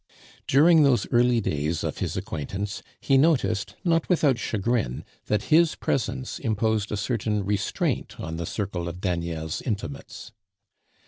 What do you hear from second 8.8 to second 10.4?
of Daniel's intimates.